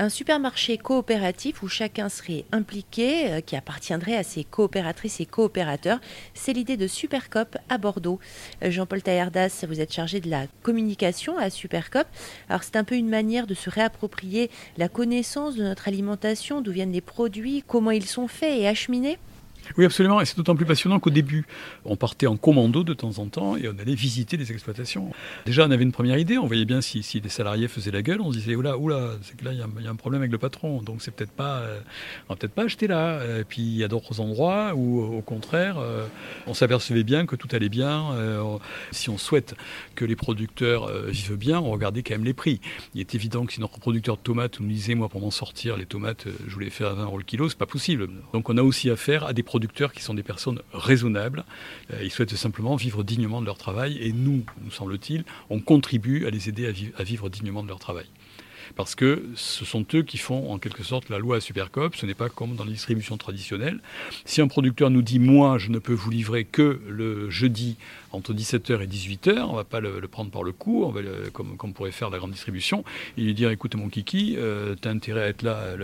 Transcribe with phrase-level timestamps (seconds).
[0.00, 6.00] Un supermarché coopératif où chacun serait impliqué, euh, qui appartiendrait à ses coopératrices et coopérateurs,
[6.34, 8.18] c'est l'idée de Supercop à Bordeaux.
[8.64, 12.08] Euh, Jean-Paul Taillardas, vous êtes chargé de la communication à Supercop.
[12.48, 16.72] Alors c'est un peu une manière de se réapproprier la connaissance de notre alimentation, d'où
[16.72, 19.18] viennent les produits, comment ils sont faits et acheminés
[19.76, 20.20] oui, absolument.
[20.20, 21.44] Et c'est d'autant plus passionnant qu'au début,
[21.84, 25.10] on partait en commando de temps en temps et on allait visiter les exploitations.
[25.46, 26.38] Déjà, on avait une première idée.
[26.38, 28.20] On voyait bien si, si les salariés faisaient la gueule.
[28.20, 30.38] On se disait, oula, oula, c'est que là, il y, a un problème avec le
[30.38, 30.82] patron.
[30.82, 31.80] Donc, c'est peut-être pas, euh,
[32.28, 33.20] on peut-être pas acheter là.
[33.40, 36.06] Et puis, il y a d'autres endroits où, au contraire, euh,
[36.46, 38.12] on s'apercevait bien que tout allait bien.
[38.12, 38.58] Euh,
[38.90, 39.54] si on souhaite
[39.94, 42.60] que les producteurs vivent bien, on regardait quand même les prix.
[42.94, 45.76] Il est évident que si notre producteur de tomates nous disait, moi, pour m'en sortir,
[45.76, 48.08] les tomates, je voulais faire à 20 euros le kilo, c'est pas possible.
[48.32, 51.44] Donc, on a aussi affaire à des producteurs qui sont des personnes raisonnables.
[51.92, 56.26] Euh, ils souhaitent simplement vivre dignement de leur travail et nous, nous semble-t-il, on contribue
[56.26, 58.06] à les aider à, vivre dignement de leur travail
[58.76, 61.96] parce que ce sont eux qui font en quelque sorte la loi à Supercop.
[61.96, 63.80] Ce n'est pas comme dans la distribution traditionnelle.
[64.24, 67.76] Si un producteur nous dit moi je ne peux vous livrer que le jeudi
[68.14, 71.00] entre 17h et 18h, on ne va pas le, prendre par le cou, on va
[71.32, 72.84] comme, pourrait faire la grande distribution,
[73.18, 75.74] et lui dire écoute mon kiki, euh, tu as intérêt à être là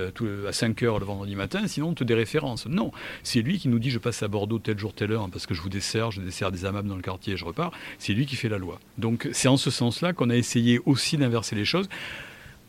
[0.47, 2.67] à 5h le vendredi matin, sinon on te déréférence.
[2.67, 5.47] Non, c'est lui qui nous dit je passe à Bordeaux tel jour, telle heure, parce
[5.47, 7.73] que je vous dessert, je dessert des amables dans le quartier et je repars.
[7.99, 8.79] C'est lui qui fait la loi.
[8.99, 11.89] Donc c'est en ce sens-là qu'on a essayé aussi d'inverser les choses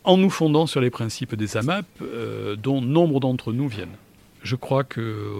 [0.04, 3.96] en nous fondant sur les principes des AMAP, euh, dont nombre d'entre nous viennent
[4.42, 5.30] je crois que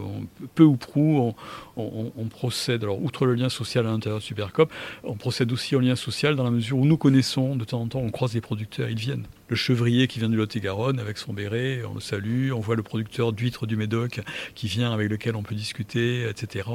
[0.54, 1.34] peu ou prou,
[1.76, 4.72] on, procède, alors outre le lien social à l'intérieur de Supercop,
[5.04, 7.88] on procède aussi au lien social dans la mesure où nous connaissons, de temps en
[7.88, 9.26] temps, on croise les producteurs, ils viennent.
[9.48, 12.82] Le chevrier qui vient du Lot-et-Garonne avec son béret, on le salue, on voit le
[12.82, 14.20] producteur d'huîtres du Médoc
[14.54, 16.68] qui vient avec lequel on peut discuter, etc.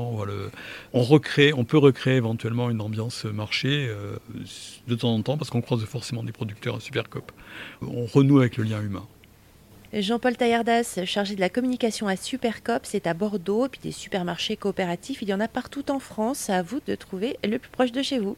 [0.93, 4.17] On peut recréer éventuellement une ambiance marché euh,
[4.87, 7.31] de temps en temps parce qu'on croise forcément des producteurs à Supercop.
[7.81, 9.07] On renoue avec le lien humain.
[9.93, 15.21] Jean-Paul Taillardas, chargé de la communication à Supercop, c'est à Bordeaux, puis des supermarchés coopératifs,
[15.21, 16.49] il y en a partout en France.
[16.49, 18.35] À vous de trouver le plus proche de chez vous.